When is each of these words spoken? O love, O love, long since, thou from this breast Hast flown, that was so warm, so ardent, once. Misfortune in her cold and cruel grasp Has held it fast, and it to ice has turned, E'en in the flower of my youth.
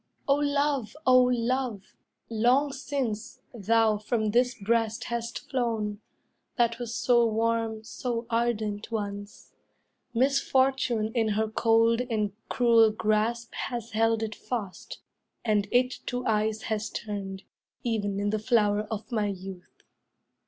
O 0.27 0.33
love, 0.33 0.97
O 1.05 1.19
love, 1.25 1.93
long 2.27 2.71
since, 2.73 3.39
thou 3.53 3.99
from 3.99 4.31
this 4.31 4.55
breast 4.59 5.03
Hast 5.03 5.47
flown, 5.47 6.01
that 6.57 6.79
was 6.79 6.95
so 6.95 7.23
warm, 7.27 7.83
so 7.83 8.25
ardent, 8.31 8.91
once. 8.91 9.53
Misfortune 10.11 11.11
in 11.13 11.27
her 11.27 11.47
cold 11.47 12.01
and 12.09 12.31
cruel 12.49 12.89
grasp 12.91 13.53
Has 13.53 13.91
held 13.91 14.23
it 14.23 14.33
fast, 14.33 15.01
and 15.45 15.67
it 15.71 15.99
to 16.07 16.25
ice 16.25 16.63
has 16.63 16.89
turned, 16.89 17.43
E'en 17.85 18.19
in 18.19 18.31
the 18.31 18.39
flower 18.39 18.87
of 18.89 19.11
my 19.11 19.27
youth. 19.27 19.83